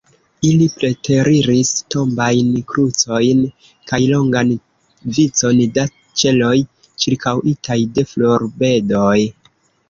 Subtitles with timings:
[0.51, 3.43] Ili preteriris tombajn krucojn
[3.91, 4.49] kaj longan
[5.19, 5.85] vicon da
[6.23, 6.55] ĉeloj,
[7.05, 9.15] ĉirkaŭitaj de florbedoj.